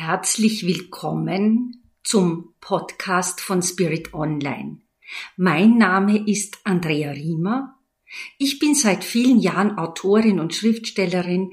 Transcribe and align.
Herzlich 0.00 0.64
willkommen 0.64 1.82
zum 2.04 2.54
Podcast 2.60 3.40
von 3.40 3.62
Spirit 3.62 4.14
Online. 4.14 4.78
Mein 5.36 5.76
Name 5.76 6.24
ist 6.24 6.60
Andrea 6.62 7.10
Riemer. 7.10 7.80
Ich 8.38 8.60
bin 8.60 8.76
seit 8.76 9.02
vielen 9.02 9.40
Jahren 9.40 9.76
Autorin 9.76 10.38
und 10.38 10.54
Schriftstellerin, 10.54 11.50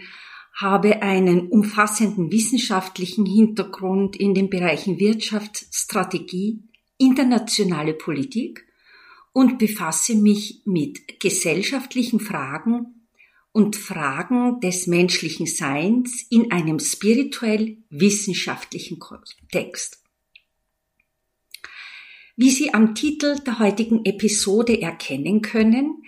habe 0.54 1.02
einen 1.02 1.47
umfassenden 1.47 2.31
wissenschaftlichen 2.31 3.26
Hintergrund 3.26 4.16
in 4.16 4.36
den 4.36 4.52
Bereichen 4.52 5.00
Wirtschaft, 5.00 5.66
Strategie, 5.72 6.62
internationale 7.00 7.96
Politik 7.96 8.64
und 9.34 9.58
befasse 9.58 10.14
mich 10.14 10.62
mit 10.66 11.20
gesellschaftlichen 11.20 12.20
Fragen 12.20 12.95
und 13.56 13.76
Fragen 13.78 14.60
des 14.60 14.85
menschlichen 14.85 15.46
Seins 15.46 16.26
in 16.30 16.52
einem 16.52 16.77
spirituell-wissenschaftlichen 16.77 18.99
Kontext. 18.99 20.03
Wie 22.35 22.49
Sie 22.49 22.73
am 22.73 22.95
Titel 22.95 23.39
der 23.45 23.59
heutigen 23.59 24.03
Episode 24.03 24.81
erkennen 24.81 25.41
können, 25.41 26.03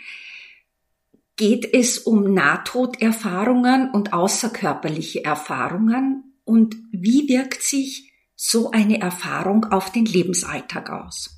geht 1.38 1.74
es 1.74 2.00
um 2.00 2.34
Nahtoderfahrungen 2.34 3.92
und 3.92 4.12
außerkörperliche 4.12 5.24
Erfahrungen 5.24 6.34
und 6.44 6.76
wie 6.92 7.30
wirkt 7.30 7.64
sich 7.64 8.12
so 8.36 8.72
eine 8.72 9.00
Erfahrung 9.00 9.64
auf 9.64 9.94
den 9.94 10.04
Lebensalltag 10.04 10.90
aus. 10.90 11.37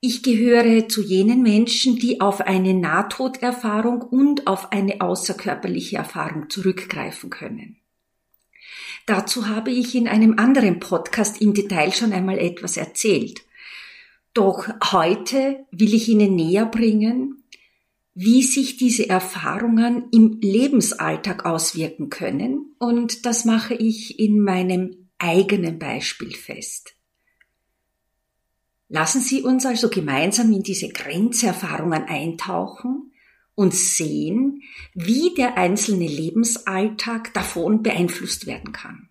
Ich 0.00 0.22
gehöre 0.22 0.88
zu 0.88 1.02
jenen 1.02 1.42
Menschen, 1.42 1.96
die 1.96 2.20
auf 2.20 2.40
eine 2.40 2.72
Nahtoderfahrung 2.72 4.02
und 4.02 4.46
auf 4.46 4.70
eine 4.70 5.00
außerkörperliche 5.00 5.96
Erfahrung 5.96 6.48
zurückgreifen 6.50 7.30
können. 7.30 7.78
Dazu 9.06 9.48
habe 9.48 9.72
ich 9.72 9.96
in 9.96 10.06
einem 10.06 10.38
anderen 10.38 10.78
Podcast 10.78 11.40
im 11.40 11.52
Detail 11.52 11.90
schon 11.92 12.12
einmal 12.12 12.38
etwas 12.38 12.76
erzählt. 12.76 13.40
Doch 14.34 14.68
heute 14.92 15.66
will 15.72 15.92
ich 15.94 16.08
Ihnen 16.08 16.36
näher 16.36 16.66
bringen, 16.66 17.42
wie 18.14 18.42
sich 18.42 18.76
diese 18.76 19.08
Erfahrungen 19.08 20.04
im 20.12 20.38
Lebensalltag 20.40 21.44
auswirken 21.44 22.08
können 22.08 22.74
und 22.78 23.26
das 23.26 23.44
mache 23.44 23.74
ich 23.74 24.20
in 24.20 24.40
meinem 24.40 25.08
eigenen 25.18 25.80
Beispiel 25.80 26.34
fest. 26.34 26.97
Lassen 28.88 29.20
Sie 29.20 29.42
uns 29.42 29.66
also 29.66 29.90
gemeinsam 29.90 30.52
in 30.52 30.62
diese 30.62 30.88
Grenzerfahrungen 30.88 32.04
eintauchen 32.04 33.12
und 33.54 33.74
sehen, 33.74 34.62
wie 34.94 35.34
der 35.34 35.58
einzelne 35.58 36.06
Lebensalltag 36.06 37.34
davon 37.34 37.82
beeinflusst 37.82 38.46
werden 38.46 38.72
kann. 38.72 39.08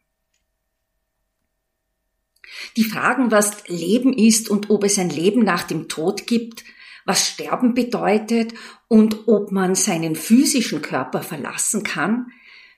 Die 2.76 2.86
Fragen, 2.86 3.30
was 3.30 3.68
Leben 3.68 4.14
ist 4.14 4.50
und 4.50 4.70
ob 4.70 4.84
es 4.84 4.98
ein 4.98 5.10
Leben 5.10 5.44
nach 5.44 5.64
dem 5.64 5.90
Tod 5.90 6.26
gibt, 6.26 6.64
was 7.06 7.28
Sterben 7.28 7.74
bedeutet 7.74 8.54
und 8.88 9.28
ob 9.28 9.52
man 9.52 9.76
seinen 9.76 10.16
physischen 10.16 10.82
Körper 10.82 11.22
verlassen 11.22 11.84
kann, 11.84 12.32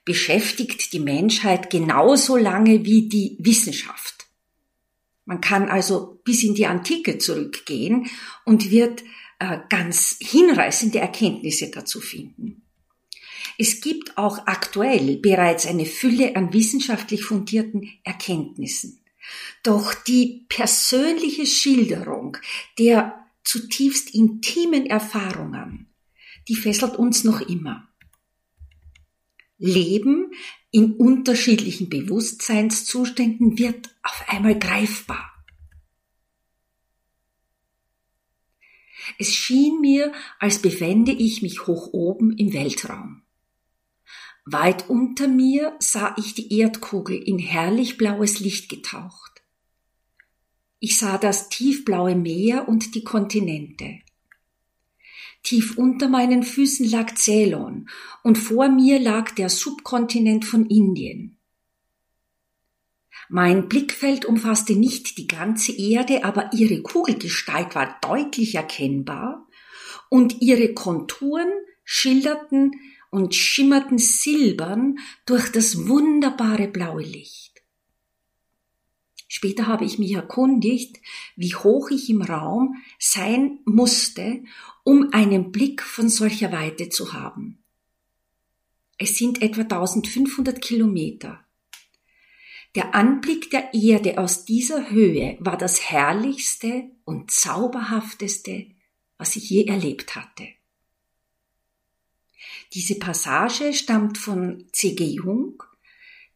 beschäftigt 0.05 0.92
die 0.94 1.00
Menschheit 1.00 1.70
genauso 1.70 2.36
lange 2.36 2.83
wie 2.83 3.08
die 3.08 3.38
Wissenschaft. 3.39 4.28
Man 5.30 5.41
kann 5.41 5.69
also 5.69 6.19
bis 6.23 6.41
in 6.41 6.55
die 6.55 6.66
Antike 6.66 7.19
zurückgehen 7.19 8.08
und 8.45 8.72
wird 8.72 9.03
äh, 9.38 9.59
ganz 9.69 10.17
hinreißende 10.19 10.97
Erkenntnisse 10.97 11.69
dazu 11.69 12.02
finden. 12.02 12.63
Es 13.59 13.80
gibt 13.80 14.17
auch 14.17 14.47
aktuell 14.47 15.17
bereits 15.17 15.67
eine 15.67 15.86
Fülle 15.86 16.36
an 16.36 16.52
wissenschaftlich 16.52 17.23
fundierten 17.25 17.91
Erkenntnissen. 18.03 19.02
Doch 19.61 19.94
die 19.94 20.47
persönliche 20.49 21.45
Schilderung 21.45 22.38
der 22.80 23.23
zutiefst 23.43 24.15
intimen 24.15 24.87
Erfahrungen, 24.87 25.93
die 26.48 26.55
fesselt 26.55 26.95
uns 26.95 27.23
noch 27.23 27.42
immer. 27.42 27.87
Leben 29.59 30.31
in 30.71 30.93
unterschiedlichen 30.93 31.89
Bewusstseinszuständen 31.89 33.59
wird 33.59 33.89
auf 34.02 34.23
einmal 34.27 34.58
greifbar. 34.58 35.31
Es 39.17 39.33
schien 39.36 39.81
mir, 39.81 40.14
als 40.39 40.61
befände 40.61 41.11
ich 41.11 41.42
mich 41.42 41.67
hoch 41.67 41.93
oben 41.93 42.31
im 42.37 42.53
Weltraum. 42.53 43.23
Weit 44.45 44.89
unter 44.89 45.27
mir 45.27 45.75
sah 45.80 46.15
ich 46.17 46.33
die 46.33 46.58
Erdkugel 46.58 47.17
in 47.21 47.37
herrlich 47.37 47.98
blaues 47.98 48.39
Licht 48.39 48.69
getaucht. 48.69 49.43
Ich 50.80 50.98
sah 50.98 51.17
das 51.17 51.49
tiefblaue 51.49 52.15
Meer 52.15 52.67
und 52.67 52.95
die 52.95 53.03
Kontinente. 53.03 53.99
Tief 55.44 55.77
unter 55.77 56.10
meinen 56.10 56.44
Füßen 56.44 56.89
lag 56.89 57.16
Ceylon 57.16 57.89
und 58.23 58.38
vor 58.38 58.70
mir 58.70 59.00
lag 59.00 59.32
der 59.32 59.50
Subkontinent 59.50 60.45
von 60.45 60.66
Indien. 60.66 61.38
Mein 63.30 63.70
Blickfeld 63.70 64.26
umfasste 64.26 64.73
nicht 64.73 65.17
die 65.17 65.28
ganze 65.28 65.72
Erde, 65.72 66.23
aber 66.23 66.52
ihre 66.52 66.82
Kugelgestalt 66.82 67.76
war 67.76 67.99
deutlich 68.02 68.55
erkennbar 68.55 69.48
und 70.10 70.42
ihre 70.42 70.73
Konturen 70.73 71.49
schilderten 71.83 72.72
und 73.11 73.36
schimmerten 73.36 73.98
silbern 73.98 74.98
durch 75.26 75.52
das 75.52 75.88
wunderbare 75.88 76.67
blaue 76.67 77.04
Licht. 77.04 77.49
Später 79.28 79.67
habe 79.67 79.86
ich 79.86 79.99
mich 79.99 80.14
erkundigt, 80.14 80.98
wie 81.36 81.54
hoch 81.54 81.92
ich 81.92 82.10
im 82.10 82.23
Raum 82.23 82.82
sein 82.98 83.60
musste, 83.64 84.44
um 84.89 85.14
einen 85.14 85.52
Blick 85.52 85.83
von 85.83 86.10
solcher 86.10 86.52
Weite 86.52 86.89
zu 86.89 87.14
haben. 87.14 87.60
Es 88.98 89.20
sind 89.20 89.39
etwa 89.44 89.61
1500 89.61 90.60
Kilometer. 90.60 91.45
Der 92.73 92.95
Anblick 92.95 93.52
der 93.52 93.72
Erde 93.76 94.17
aus 94.17 94.45
dieser 94.45 94.89
Höhe 94.89 95.38
war 95.42 95.60
das 95.60 95.92
herrlichste 95.92 96.89
und 97.05 97.30
zauberhafteste, 97.30 98.66
was 99.20 99.36
ich 99.36 99.52
je 99.52 99.66
erlebt 99.66 100.16
hatte. 100.16 100.48
Diese 102.73 102.98
Passage 102.98 103.76
stammt 103.76 104.17
von 104.17 104.66
C.G. 104.72 105.04
Jung 105.04 105.61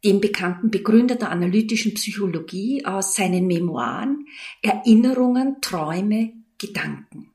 dem 0.04 0.22
bekannten 0.22 0.70
Begründer 0.70 1.16
der 1.16 1.32
analytischen 1.32 1.96
Psychologie 1.96 2.86
aus 2.86 3.16
seinen 3.16 3.48
Memoiren 3.48 4.28
Erinnerungen, 4.62 5.60
Träume, 5.60 6.34
Gedanken. 6.60 7.33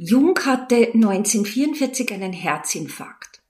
Jung 0.00 0.38
hatte 0.46 0.92
1944 0.94 2.12
einen 2.12 2.32
Herzinfarkt. 2.32 3.42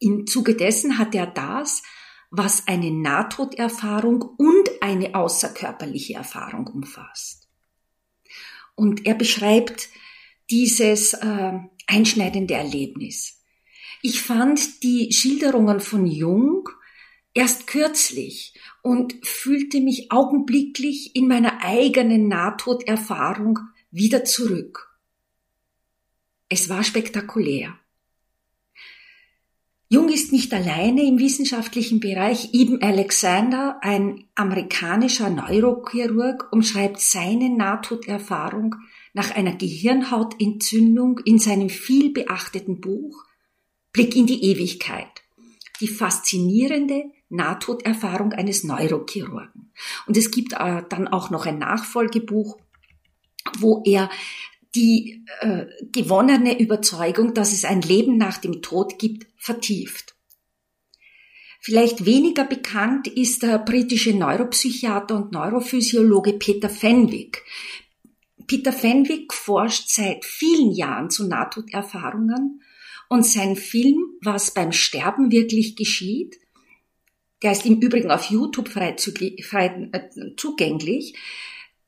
Im 0.00 0.26
Zuge 0.26 0.56
dessen 0.56 0.98
hat 0.98 1.14
er 1.14 1.28
das, 1.28 1.84
was 2.28 2.66
eine 2.66 2.90
Nahtoderfahrung 2.90 4.22
und 4.22 4.68
eine 4.80 5.14
außerkörperliche 5.14 6.14
Erfahrung 6.14 6.66
umfasst. 6.66 7.46
Und 8.74 9.06
er 9.06 9.14
beschreibt 9.14 9.90
dieses 10.50 11.12
äh, 11.12 11.52
einschneidende 11.86 12.54
Erlebnis. 12.54 13.40
Ich 14.02 14.22
fand 14.22 14.82
die 14.82 15.12
Schilderungen 15.12 15.78
von 15.78 16.04
Jung 16.04 16.68
erst 17.32 17.68
kürzlich 17.68 18.58
und 18.82 19.24
fühlte 19.24 19.80
mich 19.80 20.10
augenblicklich 20.10 21.14
in 21.14 21.28
meiner 21.28 21.62
eigenen 21.62 22.26
Nahtoderfahrung 22.26 23.60
wieder 23.92 24.24
zurück. 24.24 24.93
Es 26.54 26.68
war 26.68 26.84
spektakulär. 26.84 27.76
Jung 29.88 30.08
ist 30.08 30.30
nicht 30.30 30.54
alleine 30.54 31.02
im 31.02 31.18
wissenschaftlichen 31.18 31.98
Bereich. 31.98 32.54
Ibn 32.54 32.80
Alexander, 32.80 33.80
ein 33.80 34.26
amerikanischer 34.36 35.30
Neurochirurg, 35.30 36.52
umschreibt 36.52 37.00
seine 37.00 37.50
Nahtoderfahrung 37.50 38.76
nach 39.14 39.34
einer 39.34 39.56
Gehirnhautentzündung 39.56 41.18
in 41.24 41.40
seinem 41.40 41.70
vielbeachteten 41.70 42.80
Buch 42.80 43.24
Blick 43.92 44.14
in 44.14 44.26
die 44.26 44.44
Ewigkeit. 44.44 45.24
Die 45.80 45.88
faszinierende 45.88 47.06
Nahtoderfahrung 47.30 48.32
eines 48.32 48.62
Neurochirurgen. 48.62 49.72
Und 50.06 50.16
es 50.16 50.30
gibt 50.30 50.52
äh, 50.52 50.84
dann 50.88 51.08
auch 51.08 51.30
noch 51.30 51.46
ein 51.46 51.58
Nachfolgebuch, 51.58 52.58
wo 53.58 53.82
er 53.84 54.08
die 54.74 55.24
äh, 55.40 55.66
gewonnene 55.92 56.58
Überzeugung, 56.58 57.34
dass 57.34 57.52
es 57.52 57.64
ein 57.64 57.82
Leben 57.82 58.16
nach 58.16 58.38
dem 58.38 58.62
Tod 58.62 58.98
gibt, 58.98 59.26
vertieft. 59.36 60.14
Vielleicht 61.60 62.04
weniger 62.04 62.44
bekannt 62.44 63.06
ist 63.08 63.42
der 63.42 63.58
britische 63.58 64.14
Neuropsychiater 64.14 65.16
und 65.16 65.32
Neurophysiologe 65.32 66.34
Peter 66.34 66.68
Fenwick. 66.68 67.42
Peter 68.46 68.72
Fenwick 68.72 69.32
forscht 69.32 69.88
seit 69.88 70.24
vielen 70.24 70.72
Jahren 70.72 71.08
zu 71.08 71.26
Nahtoderfahrungen 71.26 72.60
und 73.08 73.24
sein 73.24 73.56
Film 73.56 74.18
Was 74.20 74.52
beim 74.52 74.72
Sterben 74.72 75.30
wirklich 75.30 75.76
geschieht 75.76 76.38
der 77.44 77.52
ist 77.52 77.66
im 77.66 77.78
Übrigen 77.78 78.10
auf 78.10 78.30
YouTube 78.30 78.68
frei, 78.68 78.96
äh, 78.96 80.00
zugänglich. 80.36 81.14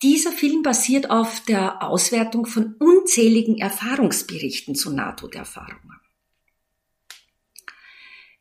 Dieser 0.02 0.32
Film 0.32 0.62
basiert 0.62 1.10
auf 1.10 1.40
der 1.40 1.82
Auswertung 1.82 2.46
von 2.46 2.75
unzähligen 2.78 3.58
Erfahrungsberichten 3.58 4.75
zu 4.75 4.93
Nahtoderfahrungen. 4.93 6.00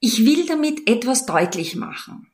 Ich 0.02 0.26
will 0.26 0.46
damit 0.46 0.90
etwas 0.90 1.26
deutlich 1.26 1.76
machen. 1.76 2.28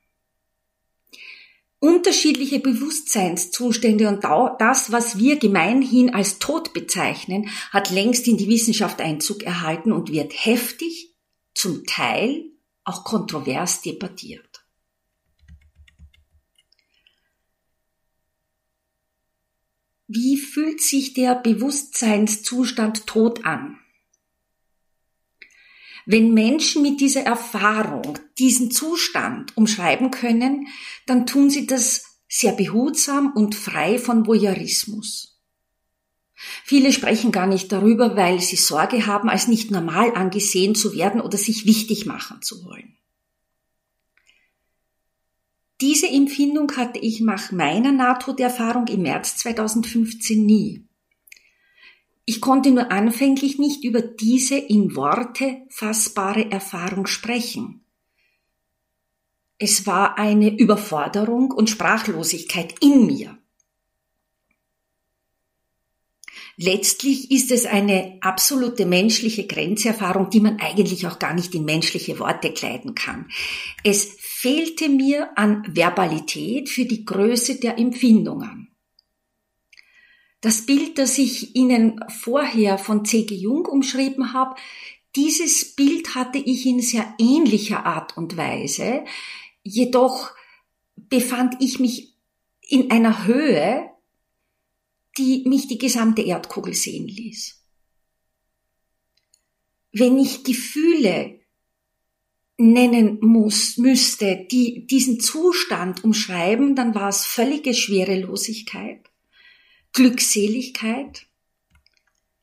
Unterschiedliche 1.78 2.60
Bewusstseinszustände 2.60 4.08
und 4.08 4.22
das, 4.58 4.92
was 4.92 5.18
wir 5.18 5.38
gemeinhin 5.38 6.14
als 6.14 6.38
Tod 6.38 6.72
bezeichnen, 6.74 7.48
hat 7.70 7.90
längst 7.90 8.28
in 8.28 8.36
die 8.36 8.48
Wissenschaft 8.48 9.00
Einzug 9.00 9.42
erhalten 9.42 9.92
und 9.92 10.12
wird 10.12 10.32
heftig, 10.32 11.14
zum 11.54 11.84
Teil 11.86 12.44
auch 12.84 13.04
kontrovers 13.04 13.82
debattiert. 13.82 14.51
Wie 20.14 20.36
fühlt 20.36 20.82
sich 20.82 21.14
der 21.14 21.34
Bewusstseinszustand 21.36 23.06
tot 23.06 23.46
an? 23.46 23.78
Wenn 26.04 26.34
Menschen 26.34 26.82
mit 26.82 27.00
dieser 27.00 27.22
Erfahrung 27.22 28.18
diesen 28.38 28.70
Zustand 28.70 29.56
umschreiben 29.56 30.10
können, 30.10 30.66
dann 31.06 31.24
tun 31.24 31.48
sie 31.48 31.66
das 31.66 32.18
sehr 32.28 32.52
behutsam 32.52 33.32
und 33.32 33.54
frei 33.54 33.98
von 33.98 34.26
Voyeurismus. 34.26 35.40
Viele 36.34 36.92
sprechen 36.92 37.32
gar 37.32 37.46
nicht 37.46 37.72
darüber, 37.72 38.14
weil 38.14 38.38
sie 38.38 38.56
Sorge 38.56 39.06
haben, 39.06 39.30
als 39.30 39.48
nicht 39.48 39.70
normal 39.70 40.14
angesehen 40.14 40.74
zu 40.74 40.94
werden 40.94 41.22
oder 41.22 41.38
sich 41.38 41.64
wichtig 41.64 42.04
machen 42.04 42.42
zu 42.42 42.62
wollen. 42.66 42.98
Diese 45.82 46.08
Empfindung 46.08 46.76
hatte 46.76 47.00
ich 47.00 47.20
nach 47.20 47.50
meiner 47.50 47.90
Nahtoderfahrung 47.90 48.86
im 48.86 49.02
März 49.02 49.38
2015 49.38 50.46
nie. 50.46 50.86
Ich 52.24 52.40
konnte 52.40 52.70
nur 52.70 52.92
anfänglich 52.92 53.58
nicht 53.58 53.82
über 53.82 54.00
diese 54.00 54.54
in 54.54 54.94
Worte 54.94 55.62
fassbare 55.70 56.52
Erfahrung 56.52 57.08
sprechen. 57.08 57.84
Es 59.58 59.84
war 59.84 60.18
eine 60.18 60.56
Überforderung 60.56 61.50
und 61.50 61.68
Sprachlosigkeit 61.68 62.76
in 62.80 63.06
mir. 63.06 63.41
Letztlich 66.64 67.32
ist 67.32 67.50
es 67.50 67.66
eine 67.66 68.18
absolute 68.20 68.86
menschliche 68.86 69.48
Grenzerfahrung, 69.48 70.30
die 70.30 70.38
man 70.38 70.60
eigentlich 70.60 71.08
auch 71.08 71.18
gar 71.18 71.34
nicht 71.34 71.56
in 71.56 71.64
menschliche 71.64 72.20
Worte 72.20 72.52
kleiden 72.52 72.94
kann. 72.94 73.28
Es 73.82 74.16
fehlte 74.20 74.88
mir 74.88 75.36
an 75.36 75.64
Verbalität 75.66 76.68
für 76.68 76.84
die 76.84 77.04
Größe 77.04 77.58
der 77.58 77.78
Empfindungen. 77.78 78.68
Das 80.40 80.64
Bild, 80.64 80.98
das 80.98 81.18
ich 81.18 81.56
Ihnen 81.56 81.98
vorher 82.08 82.78
von 82.78 83.04
C.G. 83.04 83.34
Jung 83.34 83.66
umschrieben 83.66 84.32
habe, 84.32 84.54
dieses 85.16 85.74
Bild 85.74 86.14
hatte 86.14 86.38
ich 86.38 86.64
in 86.64 86.80
sehr 86.80 87.12
ähnlicher 87.18 87.86
Art 87.86 88.16
und 88.16 88.36
Weise, 88.36 89.04
jedoch 89.64 90.30
befand 90.94 91.56
ich 91.58 91.80
mich 91.80 92.14
in 92.60 92.92
einer 92.92 93.26
Höhe, 93.26 93.91
die 95.18 95.44
mich 95.46 95.68
die 95.68 95.78
gesamte 95.78 96.22
Erdkugel 96.22 96.74
sehen 96.74 97.06
ließ. 97.06 97.60
Wenn 99.92 100.18
ich 100.18 100.44
Gefühle 100.44 101.40
nennen 102.56 103.18
muss, 103.20 103.76
müsste, 103.76 104.46
die 104.50 104.86
diesen 104.86 105.20
Zustand 105.20 106.04
umschreiben, 106.04 106.74
dann 106.74 106.94
war 106.94 107.08
es 107.08 107.26
völlige 107.26 107.74
Schwerelosigkeit, 107.74 109.10
Glückseligkeit, 109.92 111.26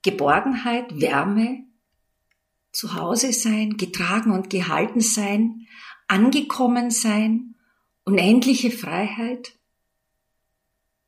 Geborgenheit, 0.02 1.02
Wärme, 1.02 1.66
zu 2.72 2.94
Hause 2.94 3.34
sein, 3.34 3.78
getragen 3.78 4.32
und 4.32 4.50
gehalten 4.50 5.02
sein, 5.02 5.68
angekommen 6.08 6.92
sein, 6.92 7.56
unendliche 8.04 8.72
Freiheit 8.72 9.58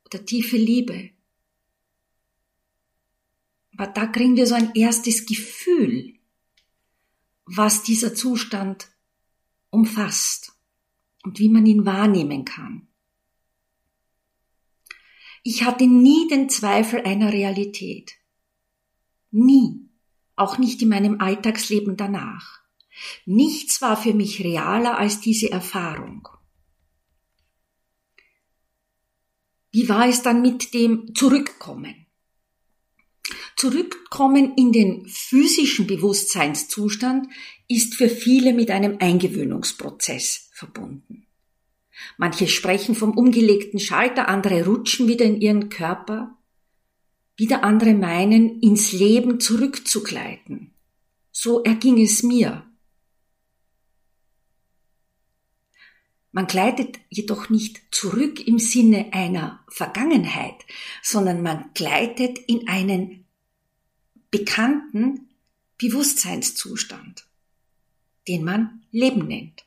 oder 0.06 0.24
tiefe 0.24 0.56
Liebe. 0.56 1.10
Aber 3.82 3.90
da 3.90 4.06
kriegen 4.06 4.36
wir 4.36 4.46
so 4.46 4.54
ein 4.54 4.76
erstes 4.76 5.26
Gefühl, 5.26 6.14
was 7.46 7.82
dieser 7.82 8.14
Zustand 8.14 8.86
umfasst 9.70 10.52
und 11.24 11.40
wie 11.40 11.48
man 11.48 11.66
ihn 11.66 11.84
wahrnehmen 11.84 12.44
kann. 12.44 12.86
Ich 15.42 15.64
hatte 15.64 15.88
nie 15.88 16.28
den 16.28 16.48
Zweifel 16.48 17.00
einer 17.00 17.32
Realität. 17.32 18.12
Nie. 19.32 19.88
Auch 20.36 20.58
nicht 20.58 20.80
in 20.80 20.88
meinem 20.88 21.20
Alltagsleben 21.20 21.96
danach. 21.96 22.60
Nichts 23.26 23.82
war 23.82 23.96
für 23.96 24.14
mich 24.14 24.44
realer 24.44 24.96
als 24.96 25.18
diese 25.18 25.50
Erfahrung. 25.50 26.28
Wie 29.72 29.88
war 29.88 30.06
es 30.06 30.22
dann 30.22 30.40
mit 30.40 30.72
dem 30.72 31.16
Zurückkommen? 31.16 32.01
Zurückkommen 33.56 34.54
in 34.56 34.72
den 34.72 35.06
physischen 35.06 35.86
Bewusstseinszustand 35.86 37.28
ist 37.68 37.94
für 37.94 38.08
viele 38.08 38.52
mit 38.52 38.70
einem 38.70 38.98
Eingewöhnungsprozess 38.98 40.50
verbunden. 40.52 41.26
Manche 42.18 42.48
sprechen 42.48 42.94
vom 42.94 43.16
umgelegten 43.16 43.78
Schalter, 43.78 44.28
andere 44.28 44.66
rutschen 44.66 45.08
wieder 45.08 45.24
in 45.24 45.40
ihren 45.40 45.68
Körper, 45.68 46.36
wieder 47.36 47.64
andere 47.64 47.94
meinen, 47.94 48.60
ins 48.60 48.92
Leben 48.92 49.40
zurückzugleiten. 49.40 50.74
So 51.30 51.62
erging 51.62 52.00
es 52.00 52.22
mir. 52.22 52.66
Man 56.32 56.46
gleitet 56.46 56.98
jedoch 57.10 57.50
nicht 57.50 57.82
zurück 57.90 58.46
im 58.46 58.58
Sinne 58.58 59.12
einer 59.12 59.62
Vergangenheit, 59.68 60.56
sondern 61.02 61.42
man 61.42 61.70
gleitet 61.74 62.38
in 62.38 62.68
einen 62.68 63.26
bekannten 64.30 65.28
Bewusstseinszustand 65.78 67.26
den 68.28 68.44
man 68.44 68.82
Leben 68.90 69.26
nennt. 69.26 69.64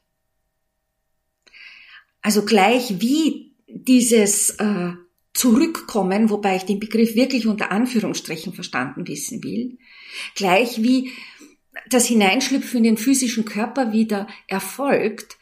Also 2.21 2.43
gleich 2.43 3.01
wie 3.01 3.53
dieses 3.67 4.51
äh, 4.51 4.93
Zurückkommen, 5.33 6.29
wobei 6.29 6.55
ich 6.55 6.63
den 6.63 6.79
Begriff 6.79 7.15
wirklich 7.15 7.45
unter 7.45 7.69
Anführungsstrichen 7.69 8.53
verstanden 8.53 9.05
wissen 9.07 9.43
will, 9.43 9.77
gleich 10.33 10.81
wie 10.81 11.11
das 11.89 12.05
Hineinschlüpfen 12.05 12.77
in 12.77 12.83
den 12.83 12.97
physischen 12.97 13.43
Körper 13.43 13.91
wieder 13.91 14.27
erfolgt, 14.47 15.37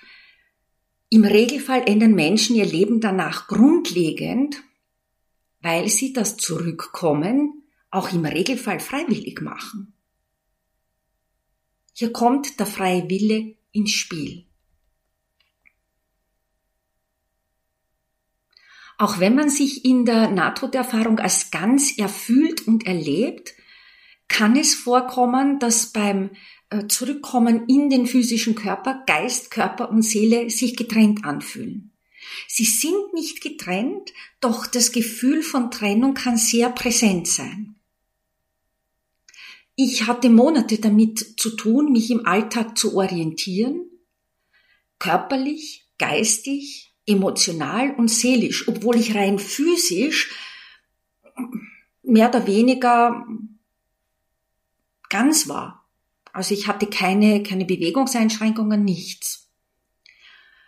im 1.13 1.25
Regelfall 1.25 1.83
ändern 1.85 2.15
Menschen 2.15 2.55
ihr 2.55 2.65
Leben 2.65 2.99
danach 2.99 3.47
grundlegend, 3.47 4.63
weil 5.61 5.87
sie 5.87 6.11
das 6.11 6.37
Zurückkommen 6.37 7.65
auch 7.91 8.11
im 8.11 8.25
Regelfall 8.25 8.79
freiwillig 8.79 9.39
machen. 9.39 9.93
Hier 11.93 12.11
kommt 12.11 12.59
der 12.59 12.65
freie 12.65 13.07
Wille 13.11 13.55
ins 13.71 13.91
Spiel. 13.91 14.47
Auch 18.97 19.19
wenn 19.19 19.35
man 19.35 19.49
sich 19.49 19.85
in 19.85 20.05
der 20.05 20.31
Nahtoderfahrung 20.31 21.19
als 21.19 21.51
ganz 21.51 21.95
erfüllt 21.95 22.67
und 22.67 22.87
erlebt, 22.87 23.53
kann 24.27 24.55
es 24.55 24.73
vorkommen, 24.73 25.59
dass 25.59 25.93
beim 25.93 26.31
Zurückkommen 26.87 27.67
in 27.67 27.89
den 27.89 28.07
physischen 28.07 28.55
Körper 28.55 29.03
Geist, 29.05 29.51
Körper 29.51 29.89
und 29.89 30.01
Seele 30.01 30.49
sich 30.49 30.75
getrennt 30.75 31.23
anfühlen. 31.23 31.91
Sie 32.47 32.65
sind 32.65 33.13
nicht 33.13 33.41
getrennt, 33.41 34.11
doch 34.39 34.67
das 34.67 34.91
Gefühl 34.91 35.43
von 35.43 35.71
Trennung 35.71 36.13
kann 36.13 36.37
sehr 36.37 36.69
präsent 36.69 37.27
sein. 37.27 37.75
Ich 39.75 40.05
hatte 40.05 40.29
Monate 40.29 40.77
damit 40.77 41.39
zu 41.39 41.55
tun, 41.55 41.91
mich 41.91 42.11
im 42.11 42.25
Alltag 42.25 42.77
zu 42.77 42.95
orientieren, 42.95 43.89
körperlich, 44.99 45.87
geistig, 45.97 46.93
emotional 47.05 47.95
und 47.95 48.09
seelisch, 48.09 48.67
obwohl 48.67 48.97
ich 48.97 49.15
rein 49.15 49.39
physisch 49.39 50.31
mehr 52.03 52.29
oder 52.29 52.45
weniger 52.45 53.25
ganz 55.09 55.47
war. 55.47 55.82
Also 56.33 56.53
ich 56.53 56.67
hatte 56.67 56.87
keine, 56.87 57.43
keine 57.43 57.63
Bewegungseinschränkungen, 57.63 58.83
nichts. 58.83 59.47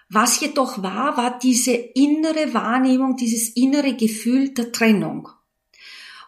Was 0.07 0.39
jedoch 0.39 0.83
war, 0.83 1.17
war 1.17 1.39
diese 1.39 1.73
innere 1.73 2.53
Wahrnehmung, 2.53 3.17
dieses 3.17 3.49
innere 3.49 3.95
Gefühl 3.95 4.53
der 4.53 4.71
Trennung 4.71 5.29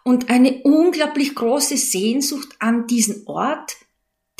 und 0.03 0.29
eine 0.29 0.61
unglaublich 0.63 1.35
große 1.35 1.77
Sehnsucht 1.77 2.55
an 2.59 2.87
diesen 2.87 3.27
Ort, 3.27 3.75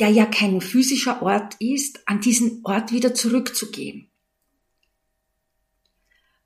der 0.00 0.08
ja 0.08 0.26
kein 0.26 0.60
physischer 0.60 1.22
Ort 1.22 1.56
ist, 1.60 2.08
an 2.08 2.20
diesen 2.20 2.62
Ort 2.64 2.90
wieder 2.90 3.14
zurückzugehen. 3.14 4.08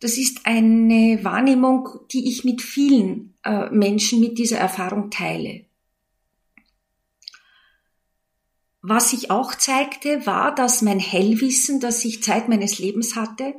Das 0.01 0.19
ist 0.19 0.45
eine 0.45 1.21
Wahrnehmung, 1.23 1.89
die 2.11 2.29
ich 2.29 2.45
mit 2.45 2.61
vielen 2.61 3.35
äh, 3.45 3.71
Menschen 3.71 4.19
mit 4.19 4.39
dieser 4.39 4.59
Erfahrung 4.59 5.11
teile. 5.11 5.67
Was 8.83 9.11
sich 9.11 9.31
auch 9.31 9.55
zeigte, 9.55 10.27
war, 10.27 10.55
dass 10.55 10.83
mein 10.83 10.99
Hellwissen, 10.99 11.79
das 11.79 12.05
ich 12.05 12.23
Zeit 12.23 12.49
meines 12.49 12.81
Lebens 12.81 13.15
hatte, 13.15 13.55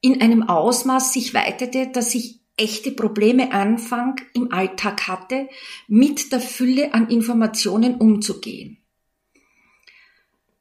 in 0.00 0.22
einem 0.22 0.42
Ausmaß 0.42 1.12
sich 1.12 1.34
weitete, 1.34 1.88
dass 1.88 2.14
ich 2.14 2.40
echte 2.56 2.90
Probleme 2.90 3.52
Anfang 3.52 4.16
im 4.32 4.52
Alltag 4.52 5.06
hatte, 5.06 5.48
mit 5.86 6.32
der 6.32 6.40
Fülle 6.40 6.94
an 6.94 7.08
Informationen 7.08 7.96
umzugehen. 7.96 8.78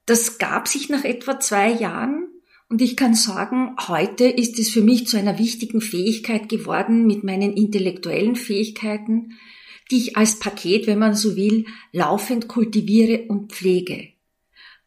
Das 0.05 0.37
gab 0.37 0.67
sich 0.67 0.89
nach 0.89 1.05
etwa 1.05 1.39
zwei 1.39 1.71
Jahren 1.71 2.27
und 2.67 2.81
ich 2.81 2.97
kann 2.97 3.13
sagen, 3.13 3.75
heute 3.87 4.25
ist 4.25 4.59
es 4.59 4.69
für 4.69 4.81
mich 4.81 5.07
zu 5.07 5.17
einer 5.17 5.37
wichtigen 5.37 5.79
Fähigkeit 5.79 6.49
geworden 6.49 7.05
mit 7.05 7.23
meinen 7.23 7.53
intellektuellen 7.53 8.35
Fähigkeiten, 8.35 9.37
die 9.93 9.99
ich 9.99 10.17
als 10.17 10.39
Paket, 10.39 10.87
wenn 10.87 10.97
man 10.97 11.13
so 11.13 11.35
will, 11.35 11.67
laufend 11.91 12.47
kultiviere 12.47 13.27
und 13.27 13.51
pflege. 13.51 14.09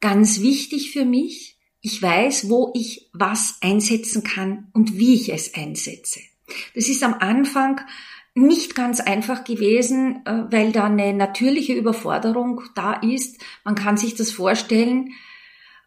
Ganz 0.01 0.41
wichtig 0.41 0.91
für 0.91 1.05
mich, 1.05 1.59
ich 1.81 2.03
weiß, 2.03 2.51
wo 2.51 2.73
ich 2.75 3.09
was 3.13 3.59
einsetzen 3.61 4.25
kann 4.25 4.67
und 4.73 4.99
wie 4.99 5.15
ich 5.15 5.33
es 5.33 5.55
einsetze. 5.55 6.19
Das 6.75 6.89
ist 6.89 7.05
am 7.05 7.15
Anfang 7.15 7.81
nicht 8.35 8.75
ganz 8.75 8.99
einfach 8.99 9.45
gewesen, 9.45 10.23
äh, 10.27 10.43
weil 10.51 10.73
da 10.73 10.85
eine 10.87 11.15
natürliche 11.15 11.75
Überforderung 11.75 12.63
da 12.75 12.95
ist. 12.95 13.41
Man 13.63 13.77
kann 13.77 13.97
sich 13.97 14.17
das 14.17 14.33
vorstellen, 14.33 15.13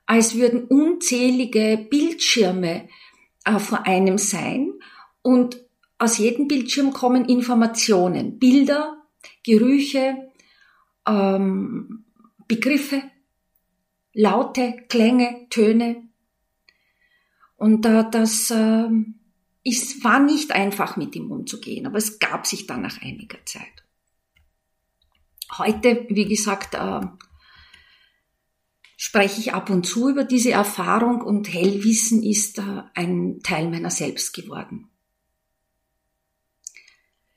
als 0.05 0.35
würden 0.35 0.63
unzählige 0.63 1.87
Bildschirme 1.89 2.87
äh, 3.43 3.59
vor 3.59 3.85
einem 3.85 4.17
sein 4.17 4.71
und 5.21 5.61
aus 5.97 6.17
jedem 6.17 6.47
Bildschirm 6.47 6.93
kommen 6.93 7.25
Informationen, 7.25 8.39
Bilder, 8.39 8.98
Gerüche, 9.43 10.31
ähm, 11.07 12.05
Begriffe, 12.47 13.03
Laute, 14.13 14.85
Klänge, 14.89 15.47
Töne. 15.49 16.09
Und 17.55 17.85
äh, 17.85 18.05
das 18.09 18.51
äh, 18.51 18.89
ist, 19.63 20.03
war 20.03 20.19
nicht 20.19 20.51
einfach 20.51 20.97
mit 20.97 21.15
ihm 21.15 21.31
umzugehen, 21.31 21.85
aber 21.85 21.97
es 21.97 22.19
gab 22.19 22.47
sich 22.47 22.67
dann 22.67 22.81
nach 22.81 23.01
einiger 23.01 23.45
Zeit. 23.45 23.83
Heute, 25.57 26.05
wie 26.09 26.25
gesagt, 26.25 26.75
äh, 26.75 27.01
spreche 28.97 29.39
ich 29.39 29.53
ab 29.53 29.69
und 29.69 29.85
zu 29.85 30.09
über 30.09 30.23
diese 30.23 30.51
Erfahrung 30.51 31.21
und 31.21 31.51
Hellwissen 31.53 32.21
ist 32.21 32.59
äh, 32.59 32.83
ein 32.93 33.39
Teil 33.43 33.69
meiner 33.69 33.89
selbst 33.89 34.33
geworden. 34.33 34.89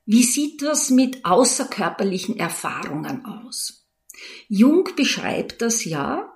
Wie 0.04 0.22
sieht 0.22 0.62
das 0.62 0.90
mit 0.90 1.24
außerkörperlichen 1.24 2.36
Erfahrungen 2.36 3.24
aus? 3.24 3.86
Jung 4.48 4.88
beschreibt 4.96 5.62
das 5.62 5.84
ja 5.84 6.32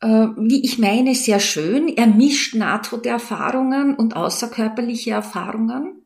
äh, 0.00 0.28
wie 0.36 0.64
ich 0.64 0.78
meine, 0.78 1.14
sehr 1.14 1.40
schön. 1.40 1.88
Er 1.88 2.06
mischt 2.06 2.54
Nahtoderfahrungen 2.54 3.94
und 3.94 4.16
außerkörperliche 4.16 5.10
Erfahrungen. 5.10 6.02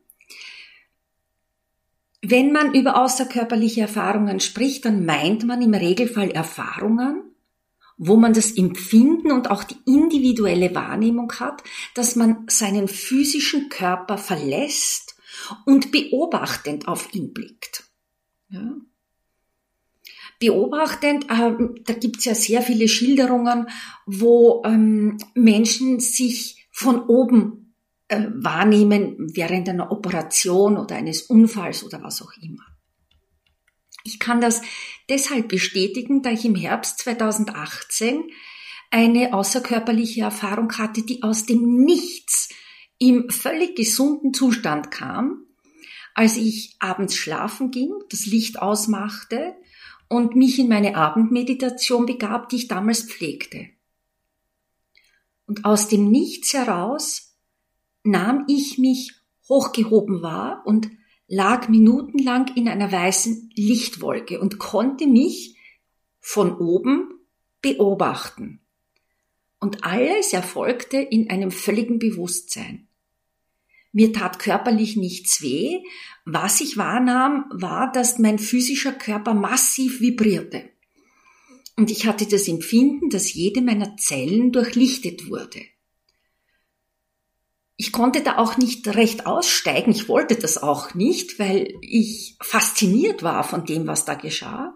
Wenn 2.21 2.51
man 2.51 2.73
über 2.73 3.01
außerkörperliche 3.01 3.81
Erfahrungen 3.81 4.39
spricht, 4.39 4.85
dann 4.85 5.05
meint 5.05 5.45
man 5.45 5.61
im 5.61 5.73
Regelfall 5.73 6.31
Erfahrungen, 6.31 7.21
wo 7.97 8.15
man 8.15 8.33
das 8.33 8.51
Empfinden 8.53 9.31
und 9.31 9.51
auch 9.51 9.63
die 9.63 9.75
individuelle 9.85 10.73
Wahrnehmung 10.73 11.31
hat, 11.39 11.63
dass 11.95 12.15
man 12.15 12.45
seinen 12.47 12.87
physischen 12.87 13.69
Körper 13.69 14.17
verlässt 14.17 15.12
und 15.65 15.91
beobachtend 15.91 16.87
auf 16.87 17.13
ihn 17.13 17.33
blickt. 17.33 17.83
Ja 18.49 18.75
beobachtend, 20.43 21.25
äh, 21.29 21.53
da 21.85 21.93
gibt's 21.93 22.25
ja 22.25 22.35
sehr 22.35 22.61
viele 22.61 22.89
Schilderungen, 22.89 23.69
wo 24.05 24.61
ähm, 24.65 25.17
Menschen 25.35 26.01
sich 26.01 26.67
von 26.69 27.03
oben 27.07 27.75
äh, 28.09 28.25
wahrnehmen 28.33 29.15
während 29.33 29.69
einer 29.69 29.89
Operation 29.91 30.77
oder 30.77 30.97
eines 30.97 31.21
Unfalls 31.21 31.85
oder 31.85 32.03
was 32.03 32.21
auch 32.21 32.33
immer. 32.41 32.63
Ich 34.03 34.19
kann 34.19 34.41
das 34.41 34.61
deshalb 35.07 35.47
bestätigen, 35.47 36.21
da 36.23 36.31
ich 36.31 36.43
im 36.43 36.55
Herbst 36.55 36.99
2018 36.99 38.23
eine 38.91 39.33
außerkörperliche 39.33 40.23
Erfahrung 40.23 40.77
hatte, 40.77 41.03
die 41.03 41.23
aus 41.23 41.45
dem 41.45 41.85
Nichts 41.85 42.49
im 43.07 43.29
völlig 43.29 43.75
gesunden 43.75 44.33
Zustand 44.33 44.89
kam, 44.89 45.45
als 46.13 46.37
ich 46.37 46.77
abends 46.79 47.15
schlafen 47.15 47.69
ging, 47.69 47.91
das 48.09 48.25
Licht 48.25 48.61
ausmachte 48.61 49.55
und 50.07 50.35
mich 50.35 50.57
in 50.57 50.69
meine 50.69 50.95
Abendmeditation 50.95 52.05
begab, 52.05 52.47
die 52.49 52.57
ich 52.57 52.67
damals 52.69 53.03
pflegte. 53.03 53.67
Und 55.47 55.65
aus 55.65 55.89
dem 55.89 56.09
Nichts 56.09 56.53
heraus 56.53 57.35
nahm 58.03 58.45
ich 58.47 58.77
mich 58.77 59.13
hochgehoben 59.49 60.21
wahr 60.21 60.63
und 60.65 60.89
lag 61.27 61.67
minutenlang 61.67 62.55
in 62.55 62.69
einer 62.69 62.91
weißen 62.91 63.51
Lichtwolke 63.55 64.39
und 64.39 64.59
konnte 64.59 65.07
mich 65.07 65.57
von 66.21 66.55
oben 66.57 67.19
beobachten. 67.61 68.61
Und 69.59 69.83
alles 69.83 70.31
erfolgte 70.31 70.97
in 70.97 71.29
einem 71.29 71.51
völligen 71.51 71.99
Bewusstsein. 71.99 72.87
Mir 73.93 74.11
tat 74.11 74.39
körperlich 74.39 74.97
nichts 74.97 75.41
weh. 75.41 75.83
Was 76.25 76.61
ich 76.61 76.77
wahrnahm, 76.77 77.45
war, 77.51 77.91
dass 77.91 78.19
mein 78.19 78.39
physischer 78.39 78.91
Körper 78.91 79.33
massiv 79.33 80.01
vibrierte. 80.01 80.69
Und 81.77 81.91
ich 81.91 82.05
hatte 82.05 82.25
das 82.25 82.47
Empfinden, 82.47 83.09
dass 83.09 83.33
jede 83.33 83.61
meiner 83.61 83.95
Zellen 83.97 84.51
durchlichtet 84.51 85.29
wurde. 85.29 85.61
Ich 87.75 87.91
konnte 87.91 88.21
da 88.21 88.37
auch 88.37 88.57
nicht 88.57 88.87
recht 88.87 89.25
aussteigen. 89.25 89.91
Ich 89.91 90.07
wollte 90.07 90.35
das 90.35 90.57
auch 90.57 90.93
nicht, 90.93 91.39
weil 91.39 91.73
ich 91.81 92.37
fasziniert 92.41 93.23
war 93.23 93.43
von 93.43 93.65
dem, 93.65 93.87
was 93.87 94.05
da 94.05 94.13
geschah. 94.15 94.75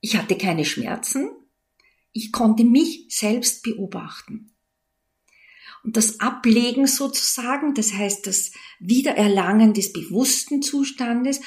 Ich 0.00 0.16
hatte 0.16 0.36
keine 0.36 0.64
Schmerzen. 0.64 1.30
Ich 2.12 2.32
konnte 2.32 2.64
mich 2.64 3.06
selbst 3.08 3.62
beobachten. 3.62 4.55
Und 5.86 5.96
das 5.96 6.18
Ablegen 6.18 6.88
sozusagen, 6.88 7.72
das 7.72 7.94
heißt 7.94 8.26
das 8.26 8.50
Wiedererlangen 8.80 9.72
des 9.72 9.92
bewussten 9.92 10.60
Zustandes, 10.60 11.40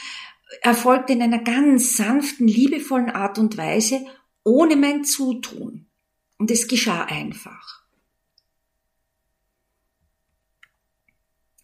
erfolgt 0.62 1.10
in 1.10 1.22
einer 1.22 1.44
ganz 1.44 1.98
sanften, 1.98 2.48
liebevollen 2.48 3.10
Art 3.10 3.38
und 3.38 3.58
Weise, 3.58 4.06
ohne 4.46 4.78
mein 4.78 5.04
Zutun. 5.04 5.88
Und 6.38 6.52
es 6.52 6.70
geschah 6.70 7.04
einfach. 7.04 7.84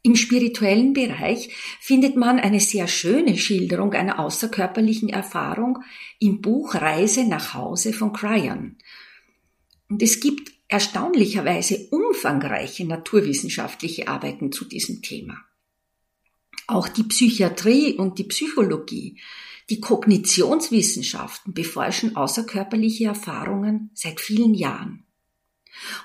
Im 0.04 0.18
spirituellen 0.18 0.92
Bereich 0.92 1.56
findet 1.80 2.18
man 2.18 2.42
eine 2.42 2.60
sehr 2.60 2.90
schöne 2.90 3.38
Schilderung 3.38 3.94
einer 3.94 4.20
außerkörperlichen 4.20 5.08
Erfahrung 5.08 5.80
im 6.20 6.42
Buch 6.42 6.76
Reise 6.76 7.24
nach 7.24 7.54
Hause 7.54 7.94
von 7.94 8.12
Cryon. 8.12 8.76
Und 9.88 10.04
es 10.04 10.20
gibt 10.20 10.55
erstaunlicherweise 10.68 11.88
umfangreiche 11.92 12.86
naturwissenschaftliche 12.86 14.08
Arbeiten 14.08 14.52
zu 14.52 14.66
diesem 14.66 15.02
Thema. 15.02 15.38
Auch 16.68 16.88
die 16.88 17.04
Psychiatrie 17.04 17.94
und 17.94 18.18
die 18.18 18.24
Psychologie, 18.24 19.20
die 19.70 19.80
Kognitionswissenschaften 19.80 21.54
beforschen 21.54 22.16
außerkörperliche 22.16 23.06
Erfahrungen 23.06 23.92
seit 23.94 24.20
vielen 24.20 24.54
Jahren. 24.54 25.06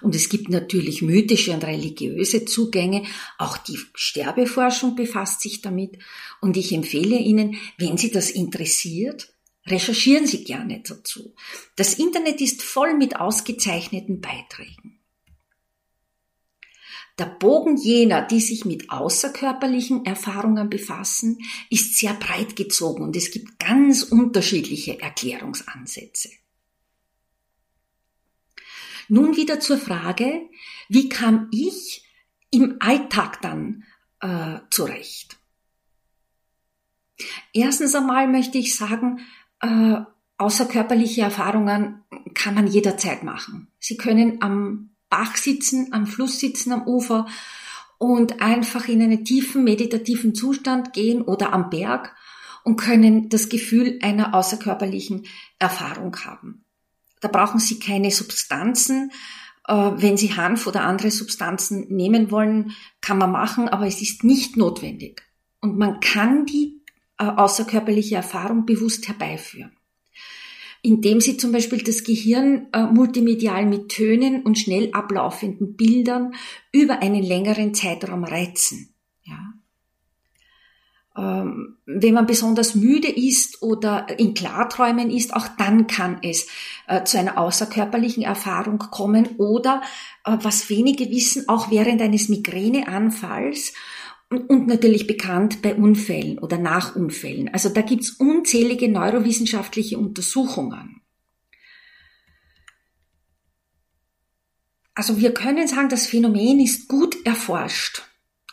Und 0.02 0.14
es 0.14 0.29
gibt 0.29 0.49
natürlich 0.49 1.00
mythische 1.00 1.52
und 1.52 1.64
religiöse 1.64 2.45
Zugänge, 2.45 3.05
auch 3.38 3.57
die 3.57 3.79
Sterbeforschung 3.95 4.97
befasst 4.97 5.40
sich 5.40 5.62
damit, 5.62 5.99
und 6.40 6.57
ich 6.57 6.73
empfehle 6.73 7.19
Ihnen, 7.19 7.57
wenn 7.79 7.97
Sie 7.97 8.11
das 8.11 8.31
interessiert, 8.31 9.30
Recherchieren 9.67 10.26
Sie 10.26 10.45
gerne 10.45 10.81
dazu. 10.81 11.35
Das 11.76 11.95
Internet 11.95 12.40
ist 12.40 12.62
voll 12.62 12.95
mit 12.95 13.17
ausgezeichneten 13.17 14.21
Beiträgen. 14.21 15.00
Der 17.19 17.26
Bogen 17.26 17.76
jener, 17.76 18.23
die 18.23 18.40
sich 18.40 18.64
mit 18.64 18.90
außerkörperlichen 18.90 20.07
Erfahrungen 20.07 20.71
befassen, 20.71 21.38
ist 21.69 21.99
sehr 21.99 22.14
breit 22.14 22.57
gezogen 22.57 23.02
und 23.02 23.14
es 23.14 23.31
gibt 23.31 23.59
ganz 23.59 24.02
unterschiedliche 24.05 24.99
Erklärungsansätze. 24.99 26.31
Nun 29.09 29.37
wieder 29.37 29.61
zur 29.61 29.76
Frage, 29.76 30.49
wie 30.88 31.11
kam 31.11 31.49
ich 31.52 32.07
im 32.50 32.76
Alltag 32.81 33.43
dann 33.43 33.85
äh, 34.21 34.61
zurecht? 34.71 35.37
Erstens 37.52 37.95
einmal 37.95 38.29
möchte 38.29 38.57
ich 38.57 38.75
sagen, 38.75 39.21
äh, 39.61 40.00
außerkörperliche 40.38 41.23
Erfahrungen 41.23 42.02
kann 42.35 42.55
man 42.55 42.67
jederzeit 42.67 43.23
machen. 43.23 43.69
Sie 43.79 43.97
können 43.97 44.43
am 44.43 44.90
Bach 45.09 45.37
sitzen, 45.37 45.93
am 45.93 46.07
Fluss 46.07 46.38
sitzen, 46.38 46.73
am 46.73 46.87
Ufer 46.87 47.26
und 47.99 48.40
einfach 48.40 48.88
in 48.88 49.02
einen 49.02 49.25
tiefen 49.25 49.64
meditativen 49.64 50.35
Zustand 50.35 50.93
gehen 50.93 51.21
oder 51.21 51.52
am 51.52 51.69
Berg 51.69 52.14
und 52.64 52.76
können 52.76 53.29
das 53.29 53.49
Gefühl 53.49 53.99
einer 54.02 54.35
außerkörperlichen 54.35 55.26
Erfahrung 55.59 56.17
haben. 56.25 56.64
Da 57.21 57.29
brauchen 57.29 57.61
Sie 57.61 57.79
keine 57.79 58.11
Substanzen. 58.11 59.12
Äh, 59.69 59.75
wenn 59.75 60.17
Sie 60.17 60.35
Hanf 60.35 60.67
oder 60.67 60.85
andere 60.85 61.11
Substanzen 61.11 61.95
nehmen 61.95 62.31
wollen, 62.31 62.73
kann 63.00 63.19
man 63.19 63.33
machen, 63.33 63.69
aber 63.69 63.87
es 63.87 64.00
ist 64.00 64.25
nicht 64.25 64.57
notwendig. 64.57 65.23
Und 65.61 65.76
man 65.76 66.00
kann 66.00 66.47
die 66.47 66.80
außerkörperliche 67.29 68.17
Erfahrung 68.17 68.67
bewusst 68.67 69.09
herbeiführen 69.09 69.73
indem 70.83 71.21
sie 71.21 71.37
zum 71.37 71.53
Beispiel 71.53 71.83
das 71.83 72.05
Gehirn 72.05 72.69
äh, 72.73 72.85
multimedial 72.85 73.67
mit 73.67 73.91
Tönen 73.91 74.43
und 74.43 74.59
schnell 74.59 74.91
ablaufenden 74.93 75.77
Bildern 75.77 76.35
über 76.73 77.00
einen 77.00 77.23
längeren 77.23 77.75
Zeitraum 77.75 78.25
reizen. 78.25 78.95
Ja. 79.25 79.53
Ähm, 81.17 81.77
wenn 81.85 82.15
man 82.15 82.27
besonders 82.27 82.75
müde 82.75 83.09
ist 83.09 83.62
oder 83.62 84.19
in 84.19 84.33
Klarträumen 84.33 85.11
ist, 85.11 85.35
auch 85.35 85.49
dann 85.59 85.87
kann 85.87 86.19
es 86.23 86.47
äh, 86.87 87.05
zu 87.05 87.19
einer 87.19 87.37
außerkörperlichen 87.37 88.23
Erfahrung 88.23 88.79
kommen 88.79 89.37
oder, 89.37 89.83
äh, 90.25 90.39
was 90.41 90.71
wenige 90.71 91.11
wissen, 91.11 91.49
auch 91.49 91.71
während 91.71 92.00
eines 92.00 92.29
Migräneanfalls 92.29 93.75
und 94.31 94.69
natürlich 94.69 95.09
bekannt 95.09 95.61
bei 95.61 95.75
Unfällen 95.75 96.39
oder 96.39 96.57
nach 96.57 96.95
Unfällen. 96.95 97.49
Also 97.53 97.69
da 97.69 97.83
gibt's 97.83 98.11
unzählige 98.11 98.89
neurowissenschaftliche 98.89 99.99
Untersuchungen. 99.99 101.03
Also 104.95 105.19
wir 105.19 105.35
können 105.35 105.67
sagen, 105.67 105.89
das 105.89 106.07
Phänomen 106.07 106.61
ist 106.61 106.87
gut 106.87 107.17
erforscht. 107.27 108.03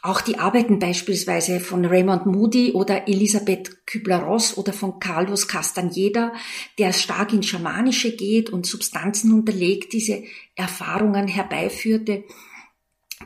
Auch 0.02 0.22
die 0.22 0.40
Arbeiten 0.40 0.80
beispielsweise 0.80 1.60
von 1.60 1.86
Raymond 1.86 2.26
Moody 2.26 2.72
oder 2.72 3.08
Elisabeth 3.08 3.86
Kübler-Ross 3.86 4.58
oder 4.58 4.72
von 4.72 5.00
Carlos 5.00 5.48
Castaneda, 5.48 6.34
der 6.80 6.94
stark 6.94 7.34
ins 7.34 7.48
Schamanische 7.48 8.16
geht 8.16 8.50
und 8.50 8.66
Substanzen 8.66 9.34
unterlegt, 9.34 9.94
diese 9.94 10.24
Erfahrungen 10.56 11.28
herbeiführte. 11.28 12.24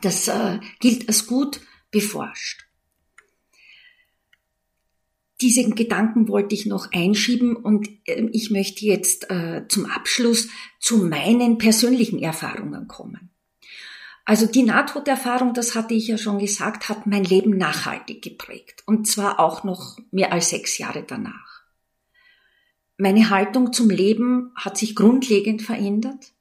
Das 0.00 0.28
äh, 0.28 0.58
gilt 0.80 1.08
als 1.08 1.26
gut 1.26 1.60
beforscht. 1.92 2.66
Diesen 5.40 5.74
Gedanken 5.74 6.28
wollte 6.28 6.54
ich 6.54 6.66
noch 6.66 6.92
einschieben 6.92 7.56
und 7.56 7.88
ähm, 8.06 8.30
ich 8.32 8.50
möchte 8.50 8.86
jetzt 8.86 9.28
äh, 9.30 9.66
zum 9.68 9.86
Abschluss 9.86 10.48
zu 10.78 10.98
meinen 10.98 11.58
persönlichen 11.58 12.20
Erfahrungen 12.20 12.86
kommen. 12.86 13.30
Also 14.24 14.46
die 14.46 14.62
Nahtoderfahrung, 14.62 15.52
das 15.52 15.74
hatte 15.74 15.94
ich 15.94 16.06
ja 16.06 16.16
schon 16.16 16.38
gesagt, 16.38 16.88
hat 16.88 17.08
mein 17.08 17.24
Leben 17.24 17.56
nachhaltig 17.56 18.22
geprägt 18.22 18.84
und 18.86 19.08
zwar 19.08 19.40
auch 19.40 19.64
noch 19.64 19.98
mehr 20.12 20.32
als 20.32 20.50
sechs 20.50 20.78
Jahre 20.78 21.02
danach. 21.02 21.62
Meine 22.96 23.30
Haltung 23.30 23.72
zum 23.72 23.90
Leben 23.90 24.52
hat 24.54 24.78
sich 24.78 24.94
grundlegend 24.94 25.60
verändert. 25.60 26.34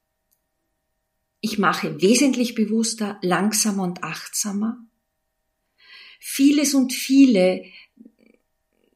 Ich 1.39 1.58
mache 1.58 2.00
wesentlich 2.03 2.53
bewusster, 2.53 3.17
langsamer 3.24 3.81
und 3.81 4.03
achtsamer 4.03 4.77
vieles 6.24 6.75
und 6.75 6.94
viele, 6.94 7.66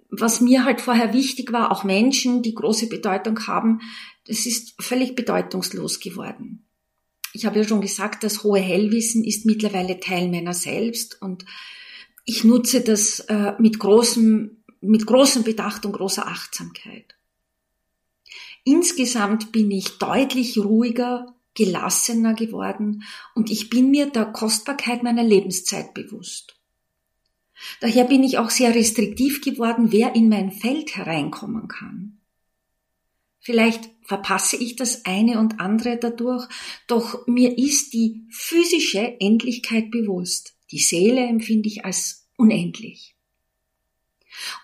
was 0.10 0.40
mir 0.40 0.64
halt 0.64 0.80
vorher 0.80 1.12
wichtig 1.12 1.52
war, 1.52 1.72
auch 1.72 1.84
Menschen, 1.84 2.44
die 2.44 2.54
große 2.54 2.88
Bedeutung 2.88 3.48
haben, 3.48 3.82
das 4.28 4.46
ist 4.46 4.76
völlig 4.82 5.16
bedeutungslos 5.16 6.00
geworden. 6.00 6.68
Ich 7.34 7.46
habe 7.46 7.60
ja 7.60 7.68
schon 7.68 7.82
gesagt, 7.82 8.24
das 8.24 8.44
hohe 8.44 8.60
Hellwissen 8.60 9.24
ist 9.24 9.46
mittlerweile 9.46 10.00
Teil 10.00 10.30
meiner 10.30 10.54
selbst 10.54 11.22
und 11.22 11.46
ich 12.24 12.44
nutze 12.44 12.82
das 12.82 13.22
äh, 13.22 13.54
mit 13.60 13.80
großem, 13.80 14.64
mit 14.82 15.06
großem 15.06 15.44
Bedacht 15.44 15.86
und 15.86 15.94
großer 15.94 16.28
Achtsamkeit. 16.28 17.16
Insgesamt 18.64 19.52
bin 19.52 19.70
ich 19.72 19.98
deutlich 19.98 20.58
ruhiger, 20.60 21.36
gelassener 21.56 22.36
geworden 22.36 23.04
und 23.34 23.50
ich 23.50 23.70
bin 23.70 23.90
mir 23.90 24.06
der 24.06 24.26
Kostbarkeit 24.26 25.04
meiner 25.04 25.24
Lebenszeit 25.24 25.94
bewusst. 25.94 26.55
Daher 27.80 28.06
bin 28.06 28.24
ich 28.24 28.38
auch 28.38 28.50
sehr 28.50 28.76
restriktiv 28.76 29.42
geworden, 29.42 29.92
wer 29.92 30.16
in 30.16 30.30
mein 30.30 30.52
Feld 30.52 30.96
hereinkommen 30.96 31.68
kann. 31.68 32.20
Vielleicht 33.40 33.90
verpasse 34.02 34.58
ich 34.58 34.76
das 34.76 35.06
eine 35.06 35.40
und 35.40 35.60
andere 35.60 35.98
dadurch, 35.98 36.48
doch 36.88 37.28
mir 37.28 37.58
ist 37.58 37.94
die 37.94 38.26
physische 38.32 39.20
Endlichkeit 39.20 39.92
bewusst. 39.92 40.56
Die 40.72 40.80
Seele 40.80 41.22
empfinde 41.22 41.70
ich 41.70 41.86
als 41.86 42.28
unendlich. 42.38 43.16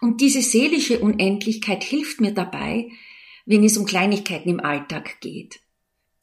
Und 0.02 0.20
diese 0.20 0.42
seelische 0.42 1.00
Unendlichkeit 1.00 1.84
hilft 1.84 2.22
mir 2.22 2.34
dabei, 2.34 2.90
wenn 3.46 3.64
es 3.64 3.78
um 3.78 3.86
Kleinigkeiten 3.86 4.50
im 4.50 4.60
Alltag 4.60 5.22
geht. 5.22 5.60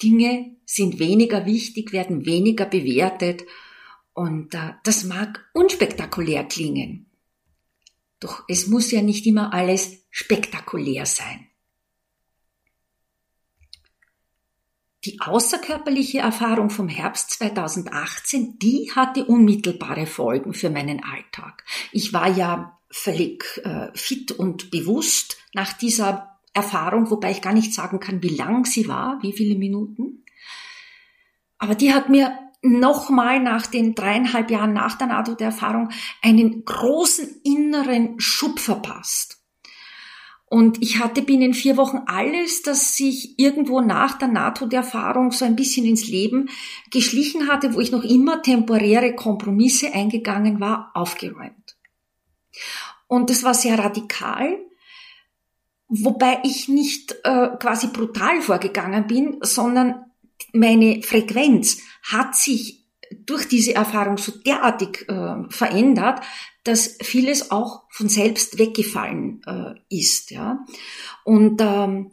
Dinge 0.02 0.56
sind 0.64 0.98
weniger 0.98 1.46
wichtig, 1.46 1.92
werden 1.92 2.26
weniger 2.26 2.66
bewertet 2.66 3.44
und 4.18 4.52
äh, 4.54 4.72
das 4.82 5.04
mag 5.04 5.48
unspektakulär 5.52 6.42
klingen. 6.42 7.06
Doch 8.18 8.42
es 8.48 8.66
muss 8.66 8.90
ja 8.90 9.00
nicht 9.00 9.24
immer 9.26 9.54
alles 9.54 10.04
spektakulär 10.10 11.06
sein. 11.06 11.46
Die 15.04 15.20
außerkörperliche 15.20 16.18
Erfahrung 16.18 16.68
vom 16.68 16.88
Herbst 16.88 17.30
2018, 17.30 18.58
die 18.58 18.90
hatte 18.92 19.24
unmittelbare 19.24 20.06
Folgen 20.06 20.52
für 20.52 20.68
meinen 20.68 21.04
Alltag. 21.04 21.64
Ich 21.92 22.12
war 22.12 22.28
ja 22.28 22.76
völlig 22.90 23.60
äh, 23.64 23.92
fit 23.94 24.32
und 24.32 24.72
bewusst 24.72 25.36
nach 25.54 25.72
dieser 25.74 26.40
Erfahrung, 26.54 27.08
wobei 27.12 27.30
ich 27.30 27.40
gar 27.40 27.52
nicht 27.52 27.72
sagen 27.72 28.00
kann, 28.00 28.20
wie 28.24 28.34
lang 28.34 28.64
sie 28.64 28.88
war, 28.88 29.22
wie 29.22 29.32
viele 29.32 29.54
Minuten. 29.54 30.24
Aber 31.58 31.76
die 31.76 31.94
hat 31.94 32.08
mir 32.08 32.36
nochmal 32.62 33.40
nach 33.40 33.66
den 33.66 33.94
dreieinhalb 33.94 34.50
Jahren 34.50 34.72
nach 34.72 34.96
der 34.96 35.06
NATO-Erfahrung 35.06 35.90
einen 36.22 36.64
großen 36.64 37.40
inneren 37.44 38.18
Schub 38.18 38.58
verpasst. 38.58 39.38
Und 40.50 40.82
ich 40.82 40.98
hatte 40.98 41.20
binnen 41.20 41.52
vier 41.52 41.76
Wochen 41.76 42.00
alles, 42.06 42.62
das 42.62 42.96
sich 42.96 43.38
irgendwo 43.38 43.82
nach 43.82 44.16
der 44.16 44.28
NATO-Erfahrung 44.28 45.30
so 45.30 45.44
ein 45.44 45.56
bisschen 45.56 45.84
ins 45.84 46.08
Leben 46.08 46.48
geschlichen 46.90 47.48
hatte, 47.48 47.74
wo 47.74 47.80
ich 47.80 47.92
noch 47.92 48.02
immer 48.02 48.40
temporäre 48.40 49.14
Kompromisse 49.14 49.92
eingegangen 49.92 50.58
war, 50.58 50.90
aufgeräumt. 50.94 51.76
Und 53.08 53.28
das 53.28 53.42
war 53.44 53.52
sehr 53.52 53.78
radikal, 53.78 54.58
wobei 55.88 56.40
ich 56.44 56.68
nicht 56.68 57.14
äh, 57.24 57.48
quasi 57.60 57.88
brutal 57.88 58.40
vorgegangen 58.40 59.06
bin, 59.06 59.36
sondern 59.42 60.07
meine 60.52 61.02
Frequenz 61.02 61.78
hat 62.02 62.34
sich 62.34 62.86
durch 63.24 63.48
diese 63.48 63.74
Erfahrung 63.74 64.18
so 64.18 64.32
derartig 64.32 65.08
äh, 65.08 65.36
verändert, 65.50 66.20
dass 66.64 66.98
vieles 67.02 67.50
auch 67.50 67.84
von 67.90 68.08
selbst 68.08 68.58
weggefallen 68.58 69.40
äh, 69.46 69.74
ist. 69.88 70.30
Ja? 70.30 70.64
Und 71.24 71.60
ähm, 71.62 72.12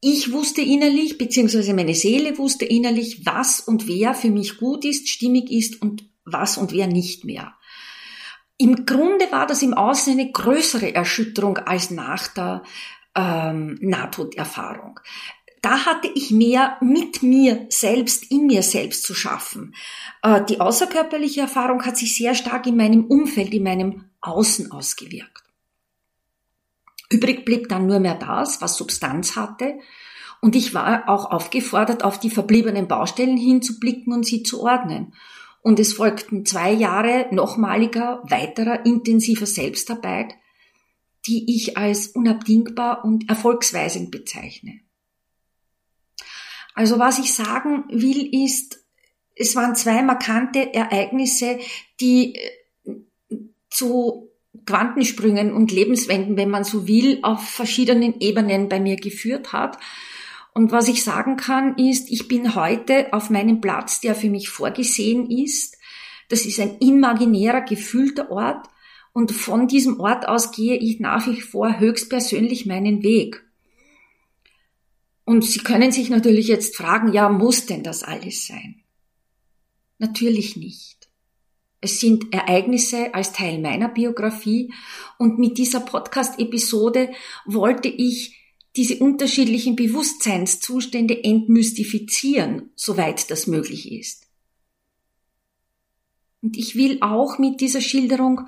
ich 0.00 0.32
wusste 0.32 0.62
innerlich, 0.62 1.18
beziehungsweise 1.18 1.74
meine 1.74 1.94
Seele 1.94 2.38
wusste 2.38 2.64
innerlich, 2.64 3.26
was 3.26 3.60
und 3.60 3.88
wer 3.88 4.14
für 4.14 4.30
mich 4.30 4.58
gut 4.58 4.84
ist, 4.84 5.08
stimmig 5.08 5.50
ist 5.50 5.82
und 5.82 6.04
was 6.24 6.58
und 6.58 6.72
wer 6.72 6.86
nicht 6.86 7.24
mehr. 7.24 7.54
Im 8.58 8.86
Grunde 8.86 9.30
war 9.32 9.46
das 9.46 9.62
im 9.62 9.74
Außen 9.74 10.12
eine 10.12 10.30
größere 10.30 10.94
Erschütterung 10.94 11.58
als 11.58 11.90
nach 11.90 12.28
der 12.28 12.62
ähm, 13.14 13.78
Nahtoderfahrung 13.80 15.00
da 15.62 15.86
hatte 15.86 16.08
ich 16.14 16.30
mehr 16.30 16.76
mit 16.80 17.22
mir 17.22 17.66
selbst, 17.70 18.30
in 18.30 18.46
mir 18.46 18.62
selbst 18.62 19.02
zu 19.02 19.14
schaffen. 19.14 19.74
Äh, 20.22 20.44
die 20.44 20.60
außerkörperliche 20.60 21.40
Erfahrung 21.40 21.84
hat 21.84 21.96
sich 21.96 22.16
sehr 22.16 22.34
stark 22.34 22.66
in 22.66 22.76
meinem 22.76 23.06
Umfeld, 23.06 23.52
in 23.52 23.64
meinem 23.64 24.04
Außen 24.20 24.70
ausgewirkt. 24.70 25.42
Übrig 27.10 27.44
blieb 27.44 27.68
dann 27.68 27.86
nur 27.86 28.00
mehr 28.00 28.16
das, 28.16 28.60
was 28.60 28.76
Substanz 28.76 29.36
hatte, 29.36 29.78
und 30.40 30.54
ich 30.54 30.74
war 30.74 31.08
auch 31.08 31.30
aufgefordert, 31.30 32.04
auf 32.04 32.20
die 32.20 32.30
verbliebenen 32.30 32.88
Baustellen 32.88 33.36
hinzublicken 33.36 34.12
und 34.12 34.24
sie 34.24 34.42
zu 34.42 34.62
ordnen. 34.62 35.14
Und 35.62 35.80
es 35.80 35.94
folgten 35.94 36.46
zwei 36.46 36.70
Jahre 36.70 37.26
nochmaliger, 37.32 38.22
weiterer, 38.28 38.86
intensiver 38.86 39.46
Selbstarbeit, 39.46 40.34
die 41.26 41.56
ich 41.56 41.76
als 41.76 42.08
unabdingbar 42.08 43.04
und 43.04 43.28
erfolgsweisend 43.28 44.12
bezeichne. 44.12 44.80
Also 46.76 47.00
was 47.00 47.18
ich 47.18 47.34
sagen 47.34 47.84
will 47.88 48.44
ist, 48.44 48.84
es 49.34 49.56
waren 49.56 49.74
zwei 49.74 50.02
markante 50.02 50.72
Ereignisse, 50.72 51.58
die 52.00 52.36
äh, 52.36 53.00
zu 53.68 54.30
Quantensprüngen 54.64 55.52
und 55.52 55.72
Lebenswenden, 55.72 56.36
wenn 56.36 56.50
man 56.50 56.64
so 56.64 56.86
will, 56.86 57.18
auf 57.22 57.42
verschiedenen 57.42 58.20
Ebenen 58.20 58.68
bei 58.68 58.78
mir 58.78 58.96
geführt 58.96 59.52
hat. 59.52 59.78
Und 60.54 60.70
was 60.70 60.88
ich 60.88 61.02
sagen 61.02 61.36
kann, 61.36 61.76
ist, 61.76 62.10
ich 62.10 62.28
bin 62.28 62.54
heute 62.54 63.12
auf 63.12 63.28
meinem 63.30 63.60
Platz, 63.60 64.00
der 64.00 64.14
für 64.14 64.30
mich 64.30 64.48
vorgesehen 64.48 65.30
ist, 65.30 65.76
Das 66.28 66.44
ist 66.44 66.58
ein 66.58 66.78
imaginärer, 66.78 67.60
gefühlter 67.60 68.30
Ort 68.30 68.68
und 69.12 69.32
von 69.32 69.68
diesem 69.68 70.00
Ort 70.00 70.28
aus 70.28 70.50
gehe 70.50 70.76
ich 70.76 71.00
nach 71.00 71.26
wie 71.26 71.40
vor 71.40 71.78
höchstpersönlich 71.78 72.66
meinen 72.66 73.02
Weg. 73.02 73.45
Und 75.26 75.44
Sie 75.44 75.58
können 75.58 75.90
sich 75.90 76.08
natürlich 76.08 76.46
jetzt 76.46 76.76
fragen, 76.76 77.12
ja, 77.12 77.28
muss 77.28 77.66
denn 77.66 77.82
das 77.82 78.04
alles 78.04 78.46
sein? 78.46 78.84
Natürlich 79.98 80.56
nicht. 80.56 81.08
Es 81.80 81.98
sind 81.98 82.32
Ereignisse 82.32 83.12
als 83.12 83.32
Teil 83.32 83.58
meiner 83.58 83.88
Biografie 83.88 84.72
und 85.18 85.40
mit 85.40 85.58
dieser 85.58 85.80
Podcast-Episode 85.80 87.12
wollte 87.44 87.88
ich 87.88 88.40
diese 88.76 88.98
unterschiedlichen 88.98 89.74
Bewusstseinszustände 89.74 91.24
entmystifizieren, 91.24 92.70
soweit 92.76 93.28
das 93.28 93.48
möglich 93.48 93.90
ist. 93.90 94.28
Und 96.40 96.56
ich 96.56 96.76
will 96.76 96.98
auch 97.00 97.38
mit 97.38 97.60
dieser 97.60 97.80
Schilderung 97.80 98.42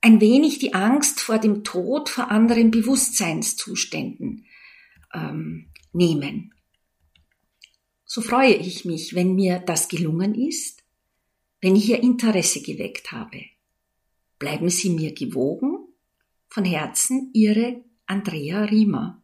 ein 0.00 0.22
wenig 0.22 0.58
die 0.58 0.72
Angst 0.72 1.20
vor 1.20 1.36
dem 1.36 1.64
Tod 1.64 2.08
vor 2.08 2.30
anderen 2.30 2.70
Bewusstseinszuständen 2.70 4.46
ähm, 5.14 5.70
nehmen. 5.92 6.54
So 8.04 8.20
freue 8.20 8.54
ich 8.54 8.84
mich, 8.84 9.14
wenn 9.14 9.34
mir 9.34 9.60
das 9.60 9.88
gelungen 9.88 10.34
ist, 10.34 10.82
wenn 11.60 11.76
ich 11.76 11.88
Ihr 11.88 12.02
Interesse 12.02 12.62
geweckt 12.62 13.12
habe. 13.12 13.44
Bleiben 14.38 14.68
Sie 14.70 14.90
mir 14.90 15.12
gewogen. 15.12 15.86
Von 16.48 16.64
Herzen 16.64 17.30
Ihre 17.34 17.84
Andrea 18.06 18.64
Riemer. 18.64 19.19